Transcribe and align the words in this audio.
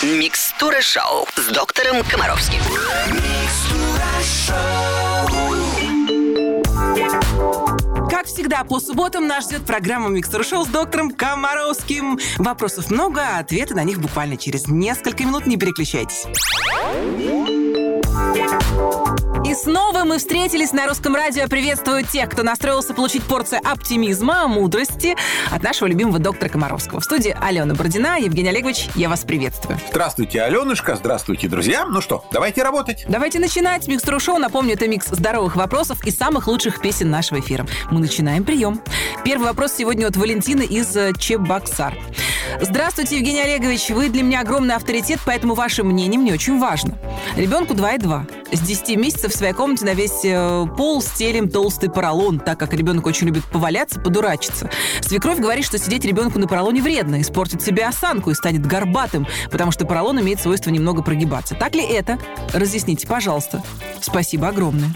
Микстура 0.00 0.80
шоу 0.80 1.26
с 1.36 1.52
доктором 1.52 2.04
Комаровским. 2.04 2.60
Как 8.08 8.26
всегда, 8.26 8.62
по 8.62 8.78
субботам 8.78 9.26
нас 9.26 9.46
ждет 9.46 9.66
программа 9.66 10.08
«Микстер 10.08 10.44
Шоу» 10.44 10.64
с 10.64 10.68
доктором 10.68 11.10
Комаровским. 11.10 12.20
Вопросов 12.36 12.92
много, 12.92 13.22
а 13.22 13.40
ответы 13.40 13.74
на 13.74 13.82
них 13.82 13.98
буквально 13.98 14.36
через 14.36 14.68
несколько 14.68 15.24
минут. 15.24 15.46
Не 15.46 15.56
переключайтесь. 15.56 16.26
И 19.48 19.54
снова 19.54 20.04
мы 20.04 20.18
встретились 20.18 20.72
на 20.72 20.86
русском 20.86 21.14
радио. 21.14 21.48
Приветствую 21.48 22.04
тех, 22.04 22.28
кто 22.28 22.42
настроился 22.42 22.92
получить 22.92 23.22
порцию 23.22 23.62
оптимизма, 23.64 24.46
мудрости 24.46 25.16
от 25.50 25.62
нашего 25.62 25.88
любимого 25.88 26.18
доктора 26.18 26.50
Комаровского. 26.50 27.00
В 27.00 27.04
студии 27.04 27.34
Алена 27.40 27.74
Бородина. 27.74 28.18
Евгений 28.18 28.50
Олегович, 28.50 28.90
я 28.94 29.08
вас 29.08 29.24
приветствую. 29.24 29.78
Здравствуйте, 29.88 30.42
Аленушка. 30.42 30.96
Здравствуйте, 30.96 31.48
друзья. 31.48 31.86
Ну 31.86 32.02
что, 32.02 32.26
давайте 32.30 32.62
работать. 32.62 33.06
Давайте 33.08 33.38
начинать. 33.38 33.88
Микстуру 33.88 34.20
шоу, 34.20 34.36
напомню, 34.36 34.74
это 34.74 34.86
микс 34.86 35.06
здоровых 35.06 35.56
вопросов 35.56 36.04
и 36.04 36.10
самых 36.10 36.46
лучших 36.46 36.82
песен 36.82 37.08
нашего 37.08 37.40
эфира. 37.40 37.66
Мы 37.90 38.00
начинаем 38.00 38.44
прием. 38.44 38.82
Первый 39.24 39.44
вопрос 39.44 39.72
сегодня 39.72 40.08
от 40.08 40.16
Валентины 40.16 40.64
из 40.64 40.94
э, 40.94 41.14
Чебоксар. 41.18 41.94
Здравствуйте, 42.60 43.16
Евгений 43.16 43.40
Олегович. 43.40 43.88
Вы 43.90 44.10
для 44.10 44.22
меня 44.22 44.40
огромный 44.40 44.74
авторитет, 44.74 45.20
поэтому 45.24 45.54
ваше 45.54 45.84
мнение 45.84 46.20
мне 46.20 46.34
очень 46.34 46.58
важно. 46.58 46.98
Ребенку 47.36 47.72
2,2. 47.72 48.54
С 48.54 48.60
10 48.60 48.96
месяцев 48.96 49.32
своей 49.38 49.52
комнате 49.52 49.84
на 49.84 49.94
весь 49.94 50.24
э, 50.24 50.66
пол 50.76 51.00
стелим 51.00 51.48
толстый 51.48 51.88
поролон, 51.88 52.40
так 52.40 52.58
как 52.58 52.74
ребенок 52.74 53.06
очень 53.06 53.28
любит 53.28 53.44
поваляться, 53.44 54.00
подурачиться. 54.00 54.68
Свекровь 55.00 55.38
говорит, 55.38 55.64
что 55.64 55.78
сидеть 55.78 56.04
ребенку 56.04 56.38
на 56.38 56.48
поролоне 56.48 56.82
вредно, 56.82 57.20
испортит 57.20 57.62
себе 57.62 57.86
осанку 57.86 58.30
и 58.30 58.34
станет 58.34 58.66
горбатым, 58.66 59.26
потому 59.50 59.70
что 59.70 59.86
поролон 59.86 60.20
имеет 60.20 60.40
свойство 60.40 60.70
немного 60.70 61.02
прогибаться. 61.02 61.54
Так 61.54 61.74
ли 61.74 61.82
это? 61.82 62.18
Разъясните, 62.52 63.06
пожалуйста. 63.06 63.62
Спасибо 64.00 64.48
огромное. 64.48 64.90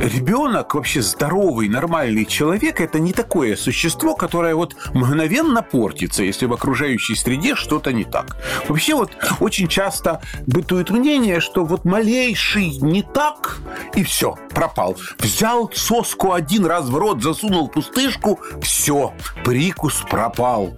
Ребенок, 0.00 0.74
вообще 0.74 1.02
здоровый, 1.02 1.68
нормальный 1.68 2.24
человек, 2.24 2.80
это 2.80 2.98
не 2.98 3.12
такое 3.12 3.56
существо, 3.56 4.14
которое 4.14 4.54
вот 4.54 4.76
мгновенно 4.94 5.62
портится, 5.62 6.22
если 6.22 6.46
в 6.46 6.52
окружающей 6.52 7.16
среде 7.16 7.54
что-то 7.54 7.92
не 7.92 8.04
так. 8.04 8.36
Вообще 8.68 8.94
вот 8.94 9.10
очень 9.40 9.68
часто 9.68 10.22
бытует 10.46 10.90
мнение, 10.90 11.40
что 11.40 11.64
вот 11.64 11.84
малейший 11.84 12.78
не 12.78 13.02
так, 13.02 13.57
и 13.94 14.02
все, 14.02 14.36
пропал. 14.50 14.96
Взял 15.18 15.70
соску 15.74 16.32
один 16.32 16.66
раз 16.66 16.86
в 16.86 16.96
рот, 16.96 17.22
засунул 17.22 17.68
пустышку, 17.68 18.40
все, 18.62 19.12
прикус 19.44 20.02
пропал. 20.08 20.76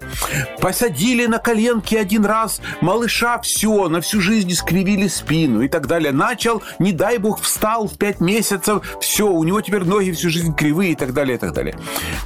Посадили 0.61 1.27
на 1.27 1.39
коленки 1.39 1.95
один 1.95 2.25
раз 2.25 2.61
малыша, 2.81 3.39
все, 3.41 3.89
на 3.89 4.01
всю 4.01 4.21
жизнь 4.21 4.51
искривили 4.53 5.09
спину 5.09 5.63
и 5.63 5.69
так 5.69 5.87
далее. 5.87 6.13
Начал, 6.13 6.63
не 6.79 6.93
дай 6.93 7.19
бог, 7.19 7.41
встал 7.41 7.89
в 7.89 7.97
пять 7.97 8.21
месяцев, 8.21 8.99
все, 9.01 9.29
у 9.29 9.45
него 9.45 9.61
теперь 9.61 9.85
ноги 9.85 10.13
всю 10.13 10.31
жизнь 10.31 10.55
кривые 10.55 10.93
и 10.93 10.95
так 10.95 11.13
далее, 11.13 11.37
и 11.37 11.39
так 11.39 11.53
далее. 11.53 11.77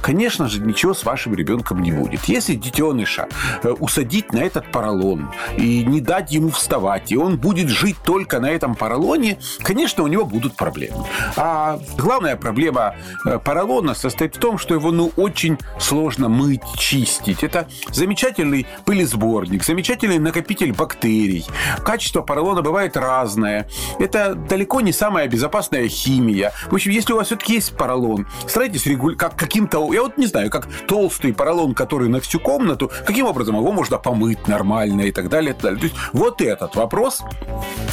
Конечно 0.01 0.47
же, 0.47 0.61
ничего 0.61 0.93
с 0.93 1.03
вашим 1.03 1.35
ребенком 1.35 1.81
не 1.81 1.91
будет. 1.91 2.25
Если 2.25 2.55
детеныша 2.55 3.27
э, 3.63 3.69
усадить 3.69 4.33
на 4.33 4.39
этот 4.39 4.71
поролон 4.71 5.31
и 5.57 5.83
не 5.83 6.01
дать 6.01 6.31
ему 6.31 6.49
вставать, 6.49 7.11
и 7.11 7.17
он 7.17 7.37
будет 7.37 7.69
жить 7.69 7.97
только 8.03 8.39
на 8.39 8.47
этом 8.47 8.75
поролоне, 8.75 9.37
конечно, 9.63 10.03
у 10.03 10.07
него 10.07 10.25
будут 10.35 10.55
проблемы. 10.55 11.05
А 11.37 11.79
главная 11.97 12.35
проблема 12.35 12.95
э, 13.25 13.39
поролона 13.39 13.95
состоит 13.95 14.35
в 14.35 14.39
том, 14.39 14.57
что 14.57 14.73
его 14.73 14.91
ну 14.91 15.11
очень 15.15 15.57
сложно 15.79 16.27
мыть, 16.27 16.61
чистить. 16.77 17.43
Это 17.43 17.67
замечательный 17.91 18.67
пылесборник, 18.83 19.63
замечательный 19.63 20.19
накопитель 20.19 20.73
бактерий. 20.73 21.45
Качество 21.85 22.21
поролона 22.21 22.61
бывает 22.61 22.97
разное. 22.97 23.69
Это 23.99 24.35
далеко 24.35 24.81
не 24.81 24.91
самая 24.91 25.27
безопасная 25.27 25.87
химия. 25.87 26.51
В 26.69 26.75
общем, 26.75 26.91
если 26.91 27.13
у 27.13 27.15
вас 27.15 27.27
все-таки 27.27 27.53
есть 27.53 27.77
поролон, 27.77 28.27
старайтесь 28.47 28.85
регулировать 28.85 29.17
как 29.17 29.35
каким-то, 29.35 29.93
я 29.93 30.01
вот 30.01 30.17
не 30.17 30.27
знаю, 30.27 30.49
как 30.49 30.67
толстый 30.87 31.33
поролон, 31.33 31.73
который 31.73 32.09
на 32.09 32.19
всю 32.19 32.39
комнату, 32.39 32.91
каким 33.05 33.25
образом 33.25 33.55
его 33.55 33.71
можно 33.71 33.97
помыть 33.97 34.47
нормально 34.47 35.03
и 35.03 35.11
так 35.11 35.29
далее. 35.29 35.51
И 35.51 35.53
так 35.53 35.63
далее. 35.63 35.79
То 35.79 35.85
есть 35.85 35.95
вот 36.11 36.41
этот 36.41 36.75
вопрос 36.75 37.23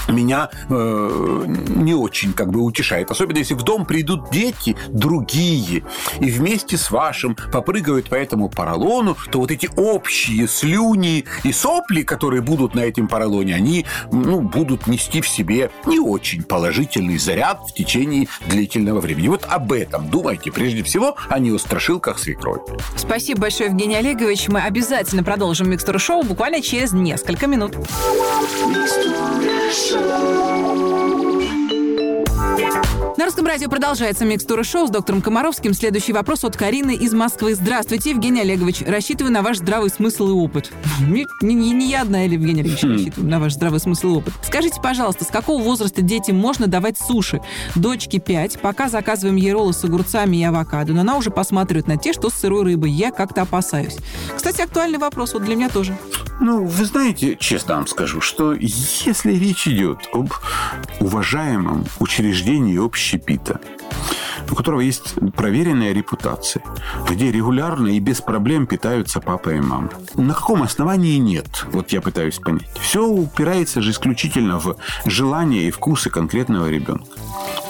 меня 0.09 0.50
э, 0.69 1.45
не 1.47 1.95
очень 1.95 2.31
как 2.32 2.50
бы 2.50 2.60
утешает. 2.60 3.10
Особенно 3.10 3.38
если 3.38 3.54
в 3.54 3.62
дом 3.62 3.84
придут 3.84 4.31
дети 4.31 4.76
другие 4.88 5.84
и 6.20 6.31
вместе 6.31 6.76
с 6.76 6.91
вашим 6.91 7.37
попрыгают 7.53 8.09
по 8.09 8.15
этому 8.15 8.48
поролону, 8.48 9.16
то 9.31 9.41
вот 9.41 9.50
эти 9.50 9.69
общие 9.76 10.47
слюни 10.48 11.25
и 11.44 11.53
сопли, 11.53 12.03
которые 12.03 12.42
будут 12.42 12.75
на 12.75 12.81
этом 12.81 13.09
поролоне, 13.09 13.54
они 13.54 13.87
ну, 14.10 14.41
будут 14.41 14.87
нести 14.87 15.21
в 15.21 15.28
себе 15.28 15.71
не 15.87 15.98
очень 15.98 16.42
положительный 16.42 17.19
заряд 17.19 17.60
в 17.69 17.75
течение 17.75 18.28
длительного 18.47 19.00
времени. 19.00 19.28
Вот 19.28 19.47
об 19.48 19.72
этом 19.72 20.09
думайте 20.09 20.50
прежде 20.53 20.82
всего, 20.82 21.16
а 21.28 21.38
не 21.38 21.50
о 21.50 21.59
страшилках 21.59 22.19
свекрови. 22.19 22.62
Спасибо 22.97 23.42
большое, 23.42 23.71
Евгений 23.71 23.97
Олегович. 23.97 24.48
Мы 24.48 24.60
обязательно 24.60 25.22
продолжим 25.22 25.71
микстуру 25.71 25.98
шоу 25.98 26.22
буквально 26.22 26.60
через 26.62 26.92
несколько 26.92 27.47
минут. 27.47 27.76
На 33.22 33.27
русском 33.27 33.47
радио 33.47 33.71
продолжается 33.71 34.25
микстура 34.25 34.65
шоу 34.65 34.88
с 34.88 34.91
доктором 34.91 35.22
Комаровским. 35.22 35.75
Следующий 35.75 36.12
вопрос 36.12 36.43
от 36.43 36.56
Карины 36.56 36.97
из 36.97 37.15
Москвы. 37.15 37.55
Здравствуйте, 37.55 38.10
Евгений 38.10 38.41
Олегович. 38.41 38.83
Рассчитываю 38.83 39.33
на 39.33 39.43
ваш 39.43 39.59
здравый 39.59 39.91
смысл 39.91 40.31
и 40.31 40.33
опыт. 40.33 40.72
Не, 41.00 41.25
не, 41.41 41.71
не 41.71 41.88
я 41.88 42.03
одна, 42.03 42.25
или 42.25 42.34
Евгений 42.34 42.62
Олегович, 42.62 42.83
рассчитываю 42.83 43.31
на 43.31 43.38
ваш 43.38 43.53
здравый 43.53 43.78
смысл 43.78 44.09
и 44.09 44.16
опыт. 44.16 44.34
Скажите, 44.43 44.81
пожалуйста, 44.83 45.25
с 45.25 45.28
какого 45.28 45.62
возраста 45.62 46.03
детям 46.03 46.37
можно 46.37 46.66
давать 46.66 46.99
суши? 46.99 47.41
Дочке 47.77 48.19
5. 48.19 48.59
Пока 48.59 48.88
заказываем 48.88 49.37
ей 49.37 49.53
роллы 49.53 49.72
с 49.72 49.84
огурцами 49.84 50.39
и 50.39 50.43
авокадо, 50.43 50.93
но 50.93 51.03
она 51.03 51.16
уже 51.16 51.31
посматривает 51.31 51.87
на 51.87 51.99
те, 51.99 52.12
что 52.12 52.28
с 52.28 52.34
сырой 52.34 52.65
рыбой. 52.65 52.91
Я 52.91 53.12
как-то 53.12 53.43
опасаюсь. 53.43 53.99
Кстати, 54.34 54.62
актуальный 54.62 54.99
вопрос 54.99 55.34
вот 55.34 55.44
для 55.44 55.54
меня 55.54 55.69
тоже. 55.69 55.97
Ну, 56.44 56.64
вы 56.64 56.84
знаете, 56.86 57.36
честно 57.36 57.76
вам 57.76 57.86
скажу, 57.86 58.20
что 58.20 58.53
если 58.53 59.32
речь 59.32 59.69
идет 59.69 60.08
об 60.12 60.32
уважаемом 60.98 61.84
учреждении 62.00 62.84
общепита, 62.84 63.60
у 64.50 64.54
которого 64.54 64.80
есть 64.80 65.14
проверенная 65.34 65.92
репутация, 65.92 66.62
где 67.08 67.30
регулярно 67.30 67.88
и 67.88 68.00
без 68.00 68.20
проблем 68.20 68.66
питаются 68.66 69.20
папа 69.20 69.50
и 69.50 69.60
мама. 69.60 69.91
На 70.14 70.34
каком 70.34 70.62
основании 70.62 71.19
нет? 71.19 71.66
Вот 71.72 71.92
я 71.92 72.00
пытаюсь 72.00 72.38
понять. 72.38 72.69
Все 72.80 73.06
упирается 73.06 73.80
же 73.80 73.91
исключительно 73.91 74.58
в 74.58 74.76
желание 75.04 75.69
и 75.69 75.70
вкусы 75.70 76.10
конкретного 76.10 76.69
ребенка. 76.69 77.06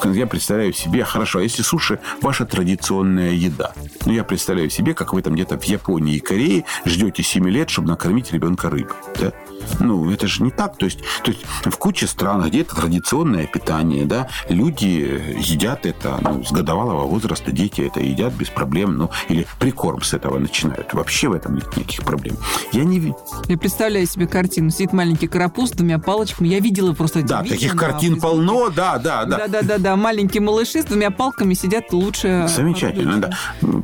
Я 0.05 0.27
представляю 0.27 0.73
себе, 0.73 1.03
хорошо, 1.03 1.39
а 1.39 1.43
если 1.43 1.61
суши 1.61 1.99
ваша 2.21 2.45
традиционная 2.45 3.31
еда? 3.31 3.73
Ну, 4.05 4.11
я 4.11 4.23
представляю 4.23 4.69
себе, 4.69 4.93
как 4.93 5.13
вы 5.13 5.21
там 5.21 5.33
где-то 5.33 5.57
в 5.57 5.63
Японии 5.63 6.15
и 6.15 6.19
Корее 6.19 6.65
ждете 6.85 7.23
7 7.23 7.47
лет, 7.49 7.69
чтобы 7.69 7.87
накормить 7.87 8.31
ребенка 8.31 8.69
рыбой. 8.69 8.95
Да? 9.19 9.31
Ну, 9.79 10.09
это 10.11 10.27
же 10.27 10.43
не 10.43 10.51
так. 10.51 10.77
То 10.77 10.85
есть, 10.85 10.99
то 11.23 11.31
есть 11.31 11.43
в 11.65 11.77
куче 11.77 12.07
стран, 12.07 12.47
где 12.47 12.61
это 12.61 12.75
традиционное 12.75 13.45
питание, 13.47 14.05
да, 14.05 14.27
люди 14.49 15.21
едят 15.39 15.85
это 15.85 16.19
ну, 16.21 16.43
с 16.43 16.51
годовалого 16.51 17.05
возраста, 17.05 17.51
дети 17.51 17.81
это 17.81 17.99
едят 17.99 18.33
без 18.33 18.49
проблем, 18.49 18.97
ну, 18.97 19.09
или 19.29 19.45
прикорм 19.59 20.01
с 20.01 20.13
этого 20.13 20.39
начинают. 20.39 20.93
Вообще 20.93 21.27
в 21.27 21.33
этом 21.33 21.55
нет 21.55 21.75
никаких 21.75 22.03
проблем. 22.03 22.37
Я 22.71 22.83
не... 22.83 23.13
Я 23.47 23.57
представляю 23.57 24.05
себе 24.07 24.27
картину. 24.27 24.69
Сидит 24.69 24.93
маленький 24.93 25.27
карапуз 25.27 25.69
с 25.69 25.73
двумя 25.73 25.99
палочками. 25.99 26.47
Я 26.47 26.59
видела 26.59 26.93
просто 26.93 27.23
Да, 27.23 27.43
таких 27.43 27.75
картин 27.75 28.19
полно, 28.19 28.69
да, 28.69 28.97
да, 28.97 29.25
да. 29.25 29.47
Да-да-да, 29.47 29.95
маленькие 29.95 30.41
малыши 30.41 30.81
с 30.81 30.85
двумя 30.85 31.11
палками 31.11 31.53
сидят 31.53 31.91
лучше. 31.91 32.47
Замечательно, 32.47 33.17
да. 33.17 33.31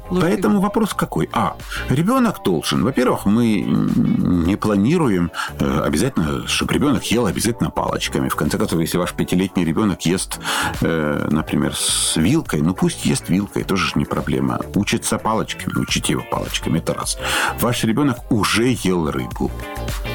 Поэтому 0.09 0.59
вопрос 0.59 0.93
какой? 0.93 1.29
А, 1.33 1.55
ребенок 1.89 2.43
должен, 2.43 2.83
во-первых, 2.83 3.25
мы 3.25 3.61
не 3.61 4.55
планируем 4.55 5.31
э, 5.59 5.68
обязательно, 5.83 6.47
чтобы 6.47 6.73
ребенок 6.73 7.03
ел 7.05 7.25
обязательно 7.25 7.69
палочками. 7.69 8.29
В 8.29 8.35
конце 8.35 8.57
концов, 8.57 8.79
если 8.79 8.97
ваш 8.97 9.13
пятилетний 9.13 9.63
ребенок 9.63 10.05
ест, 10.05 10.39
э, 10.81 11.27
например, 11.29 11.75
с 11.75 12.15
вилкой, 12.17 12.61
ну 12.61 12.73
пусть 12.73 13.05
ест 13.05 13.29
вилкой, 13.29 13.63
тоже 13.63 13.91
не 13.95 14.05
проблема. 14.05 14.59
Учится 14.75 15.17
палочками, 15.17 15.79
учите 15.79 16.13
его 16.13 16.23
палочками, 16.29 16.79
это 16.79 16.93
раз. 16.93 17.17
Ваш 17.59 17.83
ребенок 17.83 18.17
уже 18.31 18.75
ел 18.83 19.09
рыбу. 19.09 19.51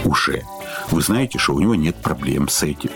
Уже. 0.05 0.43
Вы 0.91 1.03
знаете, 1.03 1.39
что 1.39 1.55
у 1.55 1.61
него 1.61 1.75
нет 1.75 1.97
проблем 1.97 2.49
с 2.49 2.63
этим. 2.63 2.91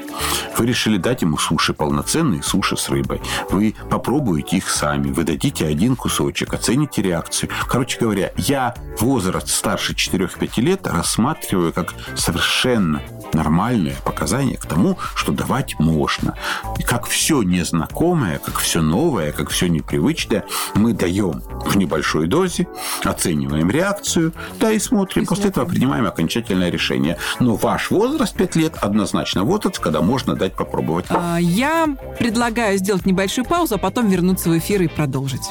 Вы 0.57 0.67
решили 0.67 0.97
дать 0.97 1.23
ему 1.23 1.39
суши, 1.39 1.73
полноценные 1.73 2.43
суши 2.43 2.77
с 2.77 2.89
рыбой. 2.89 3.21
Вы 3.51 3.75
попробуете 3.91 4.57
их 4.57 4.69
сами. 4.69 5.11
Вы 5.11 5.25
дадите 5.25 5.67
один 5.67 5.97
кусочек, 5.97 6.53
оцените 6.55 7.03
реакцию. 7.03 7.51
Короче 7.69 7.99
говоря, 7.99 8.33
я 8.37 8.75
возраст 8.99 9.49
старше 9.49 9.93
4-5 9.93 10.61
лет 10.61 10.87
рассматриваю 10.87 11.73
как 11.73 11.95
совершенно 12.17 13.03
нормальные 13.33 13.97
показания 14.05 14.57
к 14.57 14.67
тому, 14.67 14.99
что 15.15 15.33
давать 15.33 15.79
можно. 15.79 16.35
И 16.79 16.83
как 16.83 17.07
все 17.07 17.43
незнакомое, 17.43 18.39
как 18.39 18.59
все 18.59 18.83
новое, 18.83 19.33
как 19.33 19.51
все 19.51 19.69
непривычное, 19.69 20.45
мы 20.75 20.93
даем 20.93 21.43
в 21.65 21.77
небольшой 21.77 22.27
дозе, 22.27 22.67
оцениваем 23.05 23.71
реакцию, 23.71 24.33
да, 24.59 24.73
и 24.73 24.79
смотрим. 24.79 25.27
После 25.27 25.51
этого 25.51 25.67
принимаем 25.67 26.07
окончательное 26.07 26.71
решение. 26.71 27.19
Но 27.41 27.57
ваш 27.69 27.91
возраст 27.91 28.35
5 28.35 28.57
лет 28.57 28.73
однозначно 28.81 29.45
возраст, 29.45 29.79
когда 29.79 30.01
можно 30.01 30.35
дать 30.35 30.55
попробовать. 30.55 31.05
А, 31.11 31.37
Я 31.39 31.87
предлагаю 32.19 32.79
сделать 32.79 33.05
небольшую 33.05 33.45
паузу, 33.45 33.75
а 33.75 33.79
потом 33.79 34.09
вернуться 34.09 34.49
в 34.49 34.57
эфир 34.57 34.81
и 34.83 34.89
продолжить. 34.89 35.43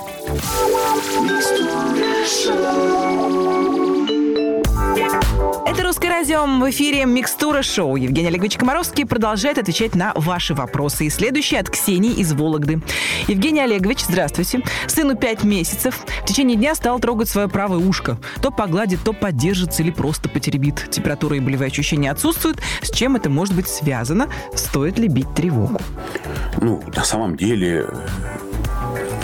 «Русское 5.87 6.09
радио» 6.09 6.45
в 6.45 6.69
эфире 6.69 7.05
«Микстура 7.05 7.61
шоу». 7.61 7.95
Евгений 7.95 8.27
Олегович 8.27 8.57
Комаровский 8.57 9.05
продолжает 9.05 9.57
отвечать 9.57 9.95
на 9.95 10.11
ваши 10.15 10.53
вопросы. 10.53 11.05
И 11.05 11.09
следующий 11.09 11.55
от 11.55 11.69
Ксении 11.69 12.11
из 12.11 12.33
Вологды. 12.33 12.81
Евгений 13.29 13.61
Олегович, 13.61 14.01
здравствуйте. 14.01 14.63
Сыну 14.87 15.15
5 15.15 15.45
месяцев. 15.45 16.03
В 16.23 16.25
течение 16.25 16.57
дня 16.57 16.75
стал 16.75 16.99
трогать 16.99 17.29
свое 17.29 17.47
правое 17.47 17.79
ушко. 17.79 18.17
То 18.41 18.51
погладит, 18.51 18.99
то 19.05 19.13
поддержится 19.13 19.81
или 19.81 19.91
просто 19.91 20.27
потеребит. 20.27 20.89
Температура 20.91 21.37
и 21.37 21.39
болевые 21.39 21.67
ощущения 21.67 22.11
отсутствуют. 22.11 22.59
С 22.81 22.91
чем 22.91 23.15
это 23.15 23.29
может 23.29 23.55
быть 23.55 23.69
связано? 23.69 24.27
Стоит 24.53 24.99
ли 24.99 25.07
бить 25.07 25.33
тревогу? 25.35 25.79
Ну, 26.59 26.83
на 26.93 27.05
самом 27.05 27.37
деле, 27.37 27.87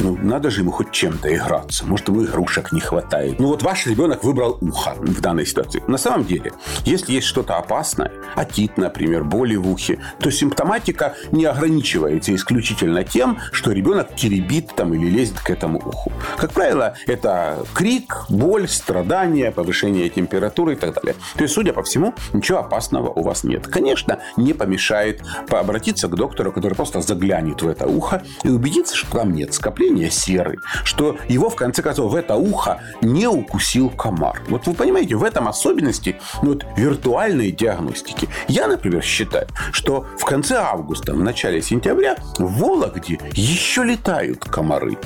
ну, 0.03 0.17
надо 0.21 0.50
же 0.50 0.61
ему 0.61 0.71
хоть 0.71 0.91
чем-то 0.91 1.33
играться. 1.33 1.85
Может, 1.85 2.09
ему 2.09 2.25
игрушек 2.25 2.73
не 2.73 2.81
хватает. 2.81 3.39
Ну, 3.39 3.47
вот 3.47 3.63
ваш 3.63 3.88
ребенок 3.88 4.23
выбрал 4.23 4.57
ухо 4.59 4.95
в 4.97 5.21
данной 5.21 5.45
ситуации. 5.45 5.81
На 5.88 5.97
самом 5.97 6.25
деле, 6.25 6.51
если 6.83 7.13
есть 7.13 7.27
что-то 7.27 7.57
опасное, 7.57 8.11
отит, 8.35 8.77
например, 8.77 9.23
боли 9.23 9.55
в 9.55 9.69
ухе, 9.69 10.00
то 10.19 10.29
симптоматика 10.29 11.15
не 11.31 11.45
ограничивается 11.45 12.35
исключительно 12.35 13.05
тем, 13.05 13.39
что 13.53 13.71
ребенок 13.71 14.13
теребит 14.15 14.75
там 14.75 14.94
или 14.94 15.09
лезет 15.09 15.39
к 15.39 15.50
этому 15.50 15.79
уху. 15.79 16.11
Как 16.38 16.51
правило, 16.51 16.95
это 17.07 17.65
крик, 17.73 18.25
боль, 18.29 18.67
страдания, 18.67 19.51
повышение 19.51 20.09
температуры 20.09 20.73
и 20.73 20.75
так 20.75 20.95
далее. 20.95 21.15
То 21.35 21.44
есть, 21.44 21.53
судя 21.53 21.71
по 21.71 21.83
всему, 21.83 22.13
ничего 22.33 22.59
опасного 22.59 23.07
у 23.09 23.23
вас 23.23 23.45
нет. 23.45 23.67
Конечно, 23.67 24.19
не 24.35 24.53
помешает 24.53 25.21
обратиться 25.49 26.09
к 26.09 26.15
доктору, 26.15 26.51
который 26.51 26.73
просто 26.73 26.99
заглянет 26.99 27.61
в 27.61 27.67
это 27.69 27.88
ухо 27.88 28.23
и 28.44 28.49
убедиться, 28.49 28.97
что 28.97 29.19
там 29.19 29.31
нет 29.31 29.53
скопления 29.53 29.93
серы, 30.10 30.60
что 30.84 31.18
его, 31.28 31.50
в 31.50 31.56
конце 31.56 31.81
концов, 31.81 32.12
в 32.12 32.16
это 32.16 32.36
ухо 32.36 32.81
не 33.01 33.28
укусил 33.28 33.90
комар. 33.90 34.42
Вот 34.50 34.68
вы 34.68 34.74
понимаете, 34.74 35.16
в 35.16 35.24
этом 35.24 35.48
особенности 35.48 36.16
ну, 36.42 36.54
вот, 36.54 36.66
виртуальной 36.78 37.51
диагностики. 37.51 38.30
Я, 38.48 38.68
например, 38.68 39.04
считаю, 39.04 39.48
что 39.72 40.06
в 40.19 40.25
конце 40.25 40.56
августа, 40.56 41.13
в 41.13 41.19
начале 41.19 41.62
сентября 41.62 42.18
в 42.38 42.60
Вологде 42.60 43.19
еще 43.34 43.84
летают 43.84 44.44
комары. 44.45 44.98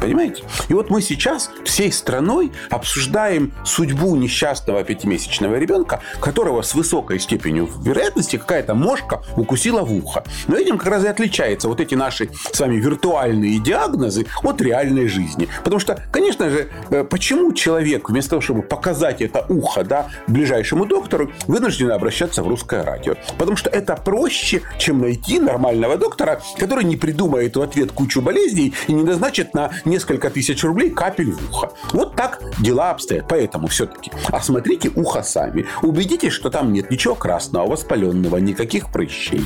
Понимаете? 0.00 0.42
И 0.68 0.74
вот 0.74 0.90
мы 0.90 1.02
сейчас 1.02 1.50
всей 1.64 1.92
страной 1.92 2.52
обсуждаем 2.70 3.52
судьбу 3.64 4.16
несчастного 4.16 4.82
пятимесячного 4.84 5.56
ребенка, 5.56 6.00
которого 6.20 6.62
с 6.62 6.74
высокой 6.74 7.20
степенью 7.20 7.68
вероятности 7.82 8.36
какая-то 8.36 8.74
мошка 8.74 9.22
укусила 9.36 9.82
в 9.82 9.92
ухо. 9.92 10.24
Но 10.46 10.56
этим 10.56 10.78
как 10.78 10.88
раз 10.88 11.04
и 11.04 11.08
отличаются 11.08 11.68
вот 11.68 11.80
эти 11.80 11.94
наши 11.94 12.30
с 12.52 12.58
вами 12.60 12.76
виртуальные 12.76 13.58
диагнозы 13.58 14.26
от 14.42 14.60
реальной 14.60 15.08
жизни. 15.08 15.48
Потому 15.64 15.80
что, 15.80 16.02
конечно 16.12 16.50
же, 16.50 16.68
э, 16.90 17.04
почему 17.04 17.52
человек 17.52 18.08
вместо 18.08 18.30
того, 18.30 18.42
чтобы 18.42 18.62
показать 18.62 19.20
это 19.20 19.44
ухо 19.48 19.84
да, 19.84 20.08
ближайшему 20.26 20.86
доктору, 20.86 21.30
вынужден 21.46 21.90
обращаться 21.90 22.42
в 22.42 22.48
русское 22.48 22.82
радио? 22.82 23.16
Потому 23.38 23.56
что 23.56 23.70
это 23.70 23.96
проще, 23.96 24.62
чем 24.78 25.00
найти 25.00 25.38
нормального 25.38 25.96
доктора, 25.96 26.40
который 26.58 26.84
не 26.84 26.96
придумает 26.96 27.56
в 27.56 27.62
ответ 27.62 27.92
кучу 27.92 28.20
болезней 28.20 28.74
и 28.86 28.92
не 28.92 29.02
назначит 29.02 29.54
на 29.54 29.70
несколько 29.84 30.30
тысяч 30.30 30.62
рублей 30.64 30.90
капель 30.90 31.32
в 31.32 31.50
ухо. 31.50 31.72
Вот 31.92 32.16
так 32.16 32.42
дела 32.58 32.90
обстоят. 32.90 33.26
Поэтому 33.28 33.68
все-таки 33.68 34.10
осмотрите 34.28 34.90
ухо 34.94 35.22
сами. 35.22 35.66
Убедитесь, 35.82 36.32
что 36.32 36.50
там 36.50 36.72
нет 36.72 36.90
ничего 36.90 37.14
красного, 37.14 37.66
воспаленного, 37.66 38.36
никаких 38.38 38.90
прыщей. 38.92 39.44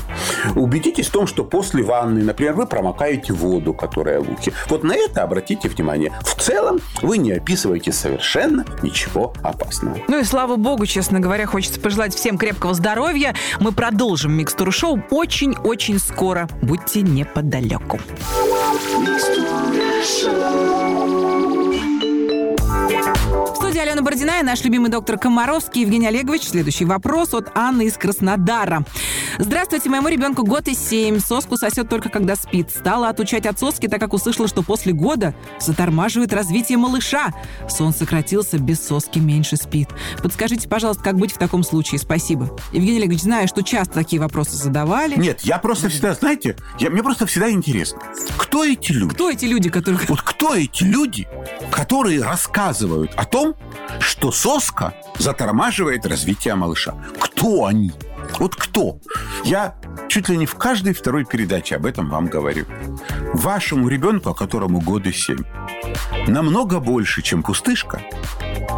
Убедитесь 0.55 1.09
в 1.09 1.13
том, 1.13 1.27
что 1.27 1.45
после 1.45 1.83
ванны, 1.83 2.23
например, 2.23 2.55
вы 2.55 2.67
промокаете 2.67 3.33
воду, 3.33 3.75
которая 3.75 4.21
в 4.21 4.31
ухе. 4.33 4.53
Вот 4.69 4.85
на 4.85 4.95
это 4.95 5.23
обратите 5.23 5.69
внимание. 5.69 6.13
В 6.23 6.41
целом 6.41 6.81
вы 7.03 7.19
не 7.19 7.33
описываете 7.33 7.93
совершенно 7.93 8.65
ничего 8.83 9.35
опасного. 9.43 9.97
Ну 10.09 10.21
и 10.21 10.25
слава 10.25 10.57
богу, 10.57 10.87
честно 10.87 11.21
говоря, 11.21 11.47
хочется 11.47 11.81
пожелать 11.81 12.15
всем 12.15 12.39
крепкого 12.39 12.75
здоровья. 12.75 13.35
Мы 13.61 13.73
продолжим 13.73 14.33
микстуру 14.33 14.73
шоу 14.73 15.03
очень-очень 15.11 15.99
скоро. 15.99 16.49
Будьте 16.63 17.03
неподалеку. 17.03 17.99
В 20.05 20.84
студии 23.75 23.89
Алена 23.89 24.03
Бородина 24.03 24.39
и 24.39 24.45
наш 24.45 24.63
любимый 24.63 24.89
доктор 24.89 25.19
Комаровский 25.19 25.81
Евгений 25.81 26.07
Олегович. 26.07 26.43
Следующий 26.43 26.85
вопрос 26.85 27.35
от 27.35 27.51
Анны 27.57 27.87
из 27.87 27.95
Краснодара. 27.95 28.85
Здравствуйте, 29.37 29.91
моему 29.91 30.07
ребенку 30.07 30.47
год 30.47 30.69
и 30.69 30.75
семь. 30.77 31.19
Соску 31.19 31.57
сосет 31.57 31.89
только 31.89 32.09
когда 32.09 32.37
спит. 32.37 32.71
Стала 32.71 33.09
отучать 33.09 33.47
от 33.47 33.59
соски, 33.59 33.89
так 33.89 33.99
как 33.99 34.13
услышала, 34.13 34.47
что 34.47 34.63
после 34.63 34.93
года 34.93 35.35
затормаживает 35.59 36.33
развитие 36.33 36.79
малыша. 36.79 37.33
Сон 37.69 37.93
сократился, 37.93 38.59
без 38.59 38.81
соски 38.81 39.19
меньше 39.19 39.57
спит. 39.57 39.89
Подскажите, 40.23 40.69
пожалуйста, 40.69 41.03
как 41.03 41.17
быть 41.17 41.33
в 41.33 41.39
таком 41.39 41.65
случае? 41.65 41.99
Спасибо. 41.99 42.57
Евгений 42.71 42.99
Олегович, 42.99 43.23
знаю, 43.23 43.49
что 43.49 43.65
часто 43.65 43.95
такие 43.95 44.23
вопросы 44.23 44.57
задавали. 44.57 45.17
Нет, 45.17 45.41
я 45.41 45.59
просто 45.59 45.89
всегда, 45.89 46.15
знаете, 46.15 46.57
я, 46.79 46.91
мне 46.91 47.03
просто 47.03 47.27
всегда 47.27 47.51
интересно, 47.51 47.99
кто 48.37 48.65
эти 48.65 48.93
люди? 48.93 49.15
Кто 49.15 49.31
эти 49.31 49.47
люди, 49.47 49.69
которые... 49.69 50.01
Вот 50.07 50.23
кто 50.23 50.55
эти 50.55 50.85
люди, 50.85 51.27
которые 51.73 52.23
рассказывают 52.23 53.11
о 53.17 53.25
том, 53.25 53.57
что 54.01 54.33
соска 54.33 54.95
затормаживает 55.19 56.07
развитие 56.07 56.55
малыша? 56.55 56.95
Кто 57.21 57.67
они? 57.67 57.93
Вот 58.39 58.57
кто? 58.57 58.99
Я 59.45 59.75
чуть 60.09 60.29
ли 60.29 60.37
не 60.37 60.47
в 60.47 60.55
каждой 60.55 60.95
второй 60.95 61.25
передаче 61.25 61.77
об 61.77 61.87
этом 61.87 62.09
вам 62.09 62.27
говорю. 62.27 62.67
Вашему 63.35 63.89
ребенку, 63.89 64.35
которому 64.35 64.81
годы 64.81 65.13
семь, 65.13 65.45
намного 66.27 66.81
больше, 66.81 67.23
чем 67.23 67.43
пустышка, 67.43 68.01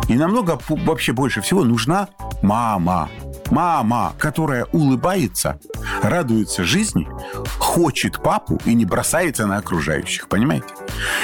и 0.09 0.15
намного 0.15 0.59
вообще 0.69 1.13
больше 1.13 1.41
всего 1.41 1.65
нужна 1.65 2.09
мама. 2.43 3.09
Мама, 3.51 4.13
которая 4.19 4.65
улыбается, 4.73 5.61
радуется 6.03 6.65
жизни, 6.65 7.09
хочет 7.59 8.21
папу 8.21 8.61
и 8.65 8.75
не 8.75 8.85
бросается 8.85 9.47
на 9.47 9.59
окружающих, 9.59 10.29
понимаете? 10.29 10.67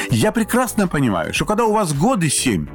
Я 0.08 0.30
прекрасно 0.30 0.86
понимаю, 0.86 1.34
что 1.34 1.46
когда 1.46 1.64
у 1.64 1.72
вас 1.72 1.92
годы 1.92 2.30
семь, 2.30 2.68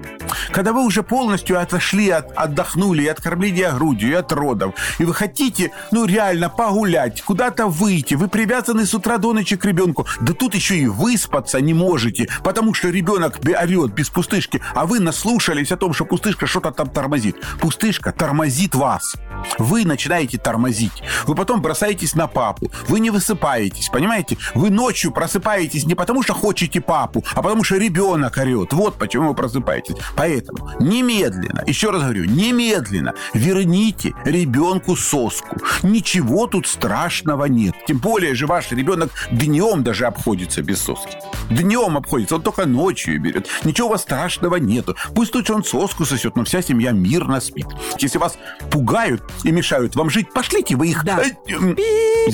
когда 0.51 0.73
вы 0.73 0.83
уже 0.83 1.03
полностью 1.03 1.59
отошли, 1.59 2.09
от, 2.09 2.31
отдохнули 2.35 3.03
и 3.03 3.07
от 3.07 3.21
кормления 3.21 3.71
грудью, 3.71 4.11
и 4.11 4.13
от 4.13 4.31
родов, 4.31 4.73
и 4.99 5.05
вы 5.05 5.13
хотите, 5.13 5.71
ну, 5.91 6.05
реально 6.05 6.49
погулять, 6.49 7.21
куда-то 7.21 7.67
выйти, 7.67 8.15
вы 8.15 8.27
привязаны 8.27 8.85
с 8.85 8.93
утра 8.93 9.17
до 9.17 9.33
ночи 9.33 9.55
к 9.55 9.65
ребенку, 9.65 10.05
да 10.21 10.33
тут 10.33 10.55
еще 10.55 10.77
и 10.77 10.87
выспаться 10.87 11.59
не 11.61 11.73
можете, 11.73 12.27
потому 12.43 12.73
что 12.73 12.89
ребенок 12.89 13.39
бе- 13.41 13.57
орет 13.57 13.93
без 13.93 14.09
пустышки, 14.09 14.61
а 14.73 14.85
вы 14.85 14.99
наслушались 14.99 15.71
о 15.71 15.77
том, 15.77 15.93
что 15.93 16.05
пустышка 16.05 16.47
что-то 16.47 16.71
там 16.71 16.89
тормозит. 16.89 17.37
Пустышка 17.59 18.11
тормозит 18.11 18.75
вас. 18.75 19.15
Вы 19.57 19.85
начинаете 19.85 20.37
тормозить. 20.37 21.03
Вы 21.25 21.35
потом 21.35 21.61
бросаетесь 21.61 22.15
на 22.15 22.27
папу. 22.27 22.71
Вы 22.87 22.99
не 22.99 23.09
высыпаетесь, 23.09 23.89
понимаете? 23.89 24.37
Вы 24.55 24.69
ночью 24.69 25.11
просыпаетесь 25.11 25.85
не 25.85 25.95
потому, 25.95 26.23
что 26.23 26.33
хотите 26.33 26.81
папу, 26.81 27.23
а 27.33 27.41
потому, 27.41 27.63
что 27.63 27.77
ребенок 27.77 28.37
орет. 28.37 28.73
Вот 28.73 28.97
почему 28.97 29.29
вы 29.29 29.33
просыпаетесь. 29.33 29.95
Поэтому 30.17 30.71
немедленно, 30.79 31.63
еще 31.67 31.91
раз 31.91 32.01
говорю, 32.01 32.25
немедленно 32.25 33.13
верните 33.33 34.13
ребенку 34.25 34.95
соску. 34.95 35.57
Ничего 35.83 36.47
тут 36.47 36.67
страшного 36.67 37.45
нет. 37.45 37.75
Тем 37.87 37.99
более 37.99 38.33
же 38.33 38.47
ваш 38.47 38.71
ребенок 38.71 39.11
днем 39.31 39.83
даже 39.83 40.05
обходится 40.07 40.63
без 40.63 40.81
соски. 40.81 41.17
Днем 41.49 41.95
обходится, 41.97 42.35
он 42.35 42.41
только 42.41 42.65
ночью 42.65 43.21
берет. 43.21 43.47
Ничего 43.63 43.87
у 43.87 43.91
вас 43.91 44.01
страшного 44.01 44.55
нету. 44.55 44.95
Пусть 45.13 45.35
лучше 45.35 45.53
он 45.53 45.63
соску 45.63 46.05
сосет, 46.05 46.35
но 46.35 46.43
вся 46.43 46.61
семья 46.61 46.91
мирно 46.91 47.39
спит. 47.39 47.67
Если 47.99 48.17
вас 48.17 48.37
пугают 48.71 49.23
и 49.43 49.51
мешают 49.51 49.95
вам 49.95 50.09
жить, 50.09 50.33
пошлите 50.33 50.75
вы 50.75 50.87
их. 50.89 51.03
Да. 51.05 51.19
Э, 51.21 51.51
м, 51.53 51.77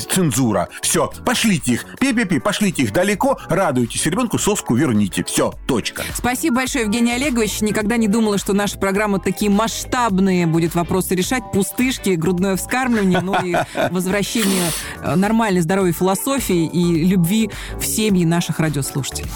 Цензура. 0.10 0.70
Все, 0.82 1.12
пошлите 1.26 1.74
их. 1.74 1.86
Пи-пи-пи, 2.00 2.40
пошлите 2.40 2.84
их 2.84 2.94
далеко, 2.94 3.38
радуйтесь 3.50 4.06
ребенку, 4.06 4.40
соску 4.40 4.76
верните. 4.76 5.24
Все, 5.26 5.54
точка. 5.68 6.04
Спасибо 6.16 6.58
большое, 6.58 6.86
Евгений 6.86 7.12
Олегович. 7.14 7.62
Никогда 7.74 7.98
не 7.98 8.08
думала, 8.08 8.38
что 8.38 8.54
наша 8.54 8.78
программа 8.78 9.20
такие 9.20 9.50
масштабные 9.50 10.46
будет 10.46 10.76
вопросы 10.76 11.16
решать. 11.16 11.42
Пустышки, 11.52 12.12
грудное 12.12 12.56
вскармливание, 12.56 13.20
ну 13.20 13.34
и 13.44 13.56
возвращение 13.90 14.70
э, 15.02 15.16
нормальной 15.16 15.62
здоровой 15.62 15.92
философии 15.92 16.68
и 16.68 17.04
любви 17.04 17.50
в 17.80 17.84
семьи 17.84 18.26
наших 18.26 18.60
радиослушателей. 18.60 19.28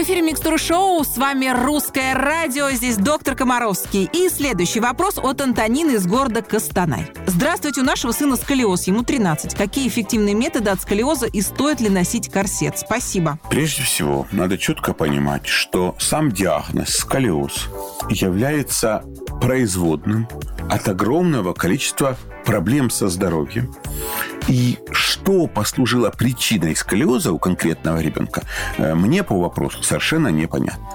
В 0.00 0.02
эфире 0.02 0.22
Микстура 0.22 0.56
Шоу. 0.56 1.04
С 1.04 1.18
вами 1.18 1.52
Русское 1.54 2.14
радио. 2.14 2.70
Здесь 2.70 2.96
доктор 2.96 3.34
Комаровский. 3.34 4.08
И 4.14 4.30
следующий 4.30 4.80
вопрос 4.80 5.18
от 5.18 5.42
Антонины 5.42 5.96
из 5.96 6.06
города 6.06 6.40
Костанай. 6.40 7.06
Здравствуйте, 7.26 7.82
у 7.82 7.84
нашего 7.84 8.12
сына 8.12 8.36
сколиоз. 8.36 8.86
Ему 8.86 9.02
13. 9.02 9.54
Какие 9.54 9.88
эффективные 9.88 10.34
методы 10.34 10.70
от 10.70 10.80
сколиоза 10.80 11.26
и 11.26 11.42
стоит 11.42 11.82
ли 11.82 11.90
носить 11.90 12.30
корсет? 12.30 12.78
Спасибо. 12.78 13.38
Прежде 13.50 13.82
всего, 13.82 14.26
надо 14.32 14.56
четко 14.56 14.94
понимать, 14.94 15.46
что 15.46 15.94
сам 15.98 16.32
диагноз 16.32 16.96
сколиоз 16.96 17.68
является 18.08 19.04
производным 19.42 20.26
от 20.70 20.88
огромного 20.88 21.52
количества 21.52 22.16
проблем 22.46 22.88
со 22.88 23.08
здоровьем. 23.08 23.74
И 24.48 24.78
что 25.20 25.46
послужило 25.46 26.10
причиной 26.10 26.74
сколиоза 26.74 27.32
у 27.32 27.38
конкретного 27.38 28.00
ребенка, 28.00 28.42
э, 28.78 28.94
мне 28.94 29.22
по 29.22 29.38
вопросу 29.38 29.82
совершенно 29.82 30.28
непонятно. 30.28 30.86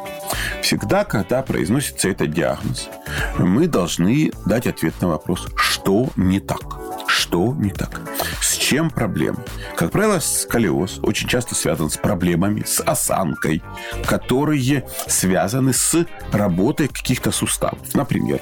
Всегда, 0.61 1.03
когда 1.03 1.41
произносится 1.43 2.09
этот 2.09 2.31
диагноз, 2.31 2.89
мы 3.37 3.67
должны 3.67 4.31
дать 4.45 4.67
ответ 4.67 4.99
на 5.01 5.09
вопрос, 5.09 5.47
что 5.55 6.09
не 6.15 6.39
так. 6.39 6.61
Что 7.07 7.53
не 7.53 7.69
так? 7.69 8.01
С 8.41 8.55
чем 8.55 8.89
проблема? 8.89 9.39
Как 9.75 9.91
правило, 9.91 10.19
сколиоз 10.19 10.99
очень 11.03 11.27
часто 11.27 11.53
связан 11.53 11.89
с 11.89 11.97
проблемами, 11.97 12.63
с 12.65 12.81
осанкой, 12.81 13.61
которые 14.07 14.85
связаны 15.07 15.73
с 15.73 16.05
работой 16.31 16.87
каких-то 16.87 17.31
суставов. 17.31 17.93
Например, 17.93 18.41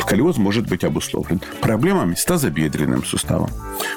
Сколиоз 0.00 0.36
может 0.36 0.68
быть 0.68 0.84
обусловлен 0.84 1.40
проблемами 1.60 2.14
с 2.14 2.24
тазобедренным 2.24 3.04
суставом, 3.04 3.50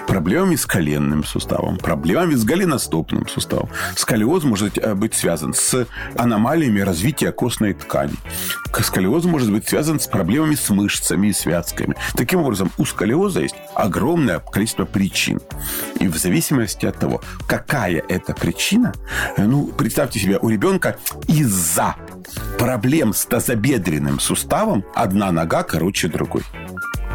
проблемами 0.07 0.55
с 0.55 0.65
коленным 0.65 1.23
суставом, 1.23 1.77
проблемами 1.77 2.35
с 2.35 2.43
голеностопным 2.43 3.27
суставом. 3.27 3.69
Сколиоз 3.95 4.43
может 4.43 4.77
э, 4.77 4.95
быть 4.95 5.13
связан 5.13 5.53
с 5.53 5.87
аномалиями 6.17 6.79
развития 6.79 7.31
костной 7.31 7.73
ткани. 7.73 8.13
Сколиоз 8.81 9.25
может 9.25 9.51
быть 9.51 9.67
связан 9.67 9.99
с 9.99 10.07
проблемами 10.07 10.55
с 10.55 10.69
мышцами 10.69 11.27
и 11.27 11.33
связками. 11.33 11.95
Таким 12.15 12.41
образом, 12.41 12.71
у 12.77 12.85
сколиоза 12.85 13.41
есть 13.41 13.55
огромное 13.75 14.39
количество 14.39 14.85
причин. 14.85 15.41
И 15.99 16.07
в 16.07 16.17
зависимости 16.17 16.85
от 16.85 16.97
того, 16.97 17.21
какая 17.47 18.01
это 18.07 18.33
причина, 18.33 18.93
э, 19.37 19.45
ну, 19.45 19.67
представьте 19.67 20.19
себе, 20.19 20.39
у 20.41 20.49
ребенка 20.49 20.97
из-за 21.27 21.95
проблем 22.57 23.13
с 23.13 23.25
тазобедренным 23.25 24.19
суставом 24.19 24.83
одна 24.95 25.31
нога 25.31 25.63
короче 25.63 26.07
другой. 26.07 26.43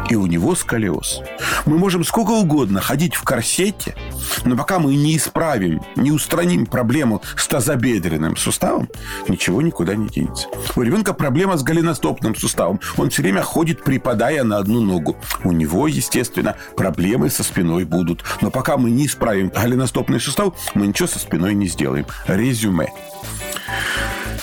И 0.09 0.15
у 0.15 0.27
него 0.27 0.53
сколиоз. 0.53 1.21
Мы 1.65 1.79
можем 1.79 2.03
сколько 2.03 2.31
угодно 2.31 2.79
ходить 2.79 3.15
в 3.15 3.23
корсете, 3.23 3.95
но 4.43 4.55
пока 4.55 4.77
мы 4.77 4.95
не 4.95 5.17
исправим, 5.17 5.81
не 5.95 6.11
устраним 6.11 6.67
проблему 6.67 7.23
с 7.35 7.47
тазобедренным 7.47 8.37
суставом, 8.37 8.87
ничего 9.27 9.63
никуда 9.63 9.95
не 9.95 10.07
денется. 10.07 10.47
У 10.75 10.81
ребенка 10.83 11.13
проблема 11.13 11.57
с 11.57 11.63
голеностопным 11.63 12.35
суставом. 12.35 12.79
Он 12.97 13.09
все 13.09 13.23
время 13.23 13.41
ходит, 13.41 13.83
припадая 13.83 14.43
на 14.43 14.57
одну 14.57 14.81
ногу. 14.81 15.17
У 15.43 15.51
него, 15.51 15.87
естественно, 15.87 16.55
проблемы 16.75 17.31
со 17.31 17.43
спиной 17.43 17.85
будут. 17.85 18.23
Но 18.41 18.51
пока 18.51 18.77
мы 18.77 18.91
не 18.91 19.07
исправим 19.07 19.49
голеностопный 19.49 20.19
сустав, 20.19 20.53
мы 20.75 20.85
ничего 20.85 21.07
со 21.07 21.17
спиной 21.17 21.55
не 21.55 21.67
сделаем. 21.67 22.05
Резюме. 22.27 22.89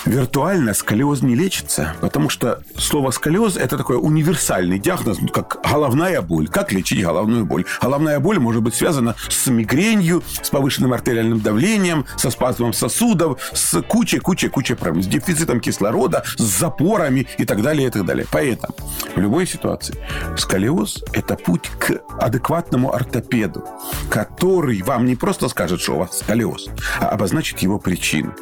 Виртуально 0.05 0.75
сколиоз 0.75 1.23
не 1.23 1.37
лечится, 1.37 1.95
потому 2.01 2.29
что 2.29 2.63
слово 2.77 3.13
сколиоз– 3.13 3.57
это 3.59 3.77
такой 3.77 3.97
универсальный 3.97 4.81
диагноз, 4.81 5.19
ну, 5.21 5.29
как 5.29 5.61
головная 5.63 6.21
боль. 6.23 6.49
Как 6.49 6.73
лечить 6.73 7.05
головную 7.05 7.47
боль? 7.47 7.65
Головная 7.81 8.19
боль 8.19 8.41
может 8.41 8.63
быть 8.63 8.75
связана 8.75 9.15
с 9.29 9.47
мигренью, 9.47 10.25
с 10.43 10.51
повышенным 10.51 10.93
артериальным 10.93 11.41
давлением, 11.41 12.05
со 12.17 12.31
спазмом 12.31 12.73
сосудов, 12.73 13.41
с 13.53 13.81
кучей, 13.83 14.19
кучей, 14.19 14.49
кучей 14.49 14.75
проблем, 14.75 15.05
с 15.05 15.07
дефицитом 15.07 15.61
кислорода, 15.61 16.25
с 16.37 16.43
запорами 16.43 17.29
и 17.39 17.45
так 17.45 17.63
далее, 17.63 17.87
и 17.87 17.91
так 17.91 18.05
далее. 18.05 18.27
Поэтому 18.33 18.75
в 19.15 19.21
любой 19.21 19.47
ситуации 19.47 19.97
сколиоз– 20.37 21.05
это 21.13 21.37
путь 21.37 21.71
к 21.79 22.01
адекватному 22.19 22.93
ортопеду, 22.93 23.65
который 24.11 24.83
вам 24.83 25.07
не 25.07 25.15
просто 25.15 25.49
скажет, 25.49 25.81
что 25.81 25.95
у 25.95 25.99
вас 25.99 26.19
сколиоз, 26.19 26.69
а 26.99 27.11
обозначит 27.11 27.61
его 27.61 27.79
причину. 27.79 28.35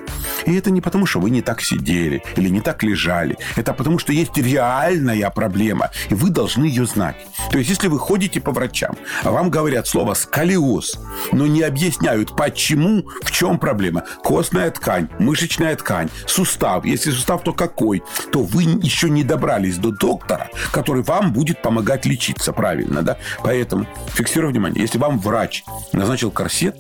И 0.47 0.55
это 0.55 0.71
не 0.71 0.81
потому, 0.81 1.05
что 1.05 1.21
вы 1.21 1.29
не 1.29 1.43
так 1.50 1.62
сидели 1.62 2.23
или 2.37 2.49
не 2.49 2.61
так 2.61 2.85
лежали. 2.85 3.37
Это 3.57 3.73
потому, 3.73 3.99
что 3.99 4.12
есть 4.12 4.38
реальная 4.38 5.30
проблема, 5.30 5.90
и 6.09 6.14
вы 6.14 6.30
должны 6.30 6.66
ее 6.66 6.87
знать. 6.87 7.16
То 7.50 7.59
есть, 7.59 7.71
если 7.71 7.88
вы 7.88 7.99
ходите 7.99 8.40
по 8.40 8.52
врачам, 8.52 8.95
а 9.25 9.33
вам 9.33 9.50
говорят 9.50 9.88
слово 9.88 10.14
«сколиоз», 10.14 10.97
но 11.33 11.49
не 11.49 11.62
объясняют, 11.62 12.37
почему, 12.37 13.02
в 13.25 13.33
чем 13.33 13.59
проблема. 13.59 14.04
Костная 14.23 14.71
ткань, 14.71 15.09
мышечная 15.19 15.75
ткань, 15.75 16.09
сустав. 16.26 16.85
Если 16.85 17.11
сустав, 17.11 17.42
то 17.42 17.52
какой? 17.52 18.04
То 18.30 18.45
вы 18.45 18.62
еще 18.62 19.11
не 19.11 19.25
добрались 19.25 19.76
до 19.78 19.90
доктора, 19.90 20.50
который 20.71 21.02
вам 21.02 21.33
будет 21.33 21.62
помогать 21.62 22.07
лечиться 22.07 22.52
правильно. 22.52 23.02
Да? 23.02 23.16
Поэтому 23.42 23.87
фиксирую 24.14 24.52
внимание. 24.52 24.83
Если 24.83 24.99
вам 24.99 25.19
врач 25.19 25.64
назначил 25.92 26.30
корсет, 26.30 26.76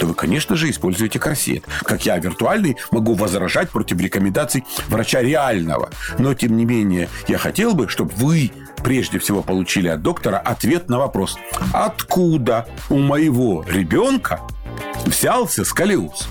то 0.00 0.06
вы, 0.06 0.14
конечно 0.14 0.56
же, 0.56 0.70
используете 0.70 1.18
корсет. 1.18 1.64
Как 1.82 2.06
я, 2.06 2.16
виртуальный, 2.16 2.76
могу 2.90 3.12
возражать 3.14 3.68
против 3.68 3.98
рекомендаций 4.14 4.64
врача 4.88 5.22
реального. 5.22 5.90
Но, 6.18 6.34
тем 6.34 6.56
не 6.56 6.64
менее, 6.64 7.08
я 7.26 7.38
хотел 7.38 7.74
бы, 7.74 7.88
чтобы 7.88 8.12
вы 8.16 8.52
прежде 8.82 9.18
всего 9.18 9.42
получили 9.42 9.88
от 9.88 10.02
доктора 10.02 10.38
ответ 10.38 10.88
на 10.88 10.98
вопрос, 10.98 11.36
откуда 11.72 12.66
у 12.90 12.98
моего 12.98 13.64
ребенка 13.66 14.40
взялся 15.04 15.64
сколиоз? 15.64 16.28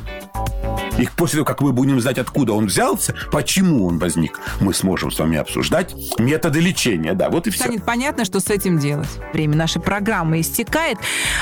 И 1.03 1.09
после 1.17 1.39
того, 1.39 1.45
как 1.45 1.59
мы 1.59 1.73
будем 1.73 1.99
знать, 1.99 2.17
откуда 2.17 2.53
он 2.53 2.67
взялся, 2.67 3.13
почему 3.29 3.85
он 3.87 3.99
возник, 3.99 4.39
мы 4.61 4.73
сможем 4.73 5.11
с 5.11 5.19
вами 5.19 5.37
обсуждать 5.37 5.93
методы 6.17 6.61
лечения. 6.61 7.13
Да, 7.13 7.29
вот 7.29 7.45
и 7.45 7.49
все. 7.49 7.65
Станет 7.65 7.83
понятно, 7.83 8.23
что 8.23 8.39
с 8.39 8.49
этим 8.49 8.79
делать. 8.79 9.09
Время 9.33 9.57
нашей 9.57 9.81
программы 9.81 10.39
истекает. 10.39 10.97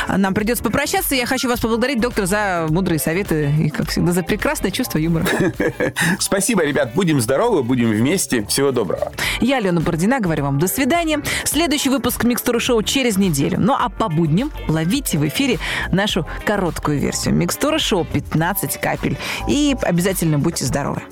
Нам 0.07 0.33
придется 0.33 0.63
попрощаться. 0.63 1.13
Я 1.13 1.27
хочу 1.27 1.47
вас 1.47 1.59
поблагодарить, 1.59 2.01
доктор, 2.01 2.25
за 2.25 2.65
мудрые 2.69 2.97
советы 2.97 3.53
и, 3.59 3.69
как 3.69 3.89
всегда, 3.89 4.13
за 4.13 4.23
прекрасное 4.23 4.71
чувство 4.71 4.97
юмора. 4.97 5.27
Спасибо, 6.19 6.65
ребят. 6.65 6.95
Будем 6.95 7.21
здоровы, 7.21 7.61
будем 7.61 7.91
вместе. 7.91 8.43
Всего 8.47 8.71
доброго. 8.71 9.11
Я, 9.41 9.57
Алена 9.57 9.79
Бородина, 9.79 10.19
говорю 10.19 10.45
вам 10.45 10.57
до 10.57 10.67
свидания. 10.67 11.21
Следующий 11.43 11.89
выпуск 11.89 12.23
Микстуры 12.23 12.59
Шоу 12.59 12.81
через 12.81 13.17
неделю. 13.17 13.59
Ну 13.59 13.75
а 13.79 13.89
по 13.89 14.09
будням 14.09 14.51
ловите 14.67 15.19
в 15.19 15.27
эфире 15.27 15.59
нашу 15.91 16.25
короткую 16.45 16.97
версию. 16.99 17.35
Микстура 17.35 17.77
Шоу 17.77 18.05
15 18.05 18.81
капель. 18.81 19.19
И 19.51 19.75
обязательно 19.81 20.39
будьте 20.39 20.63
здоровы. 20.63 21.03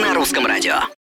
На 0.00 0.14
русском 0.14 0.46
радио. 0.46 0.97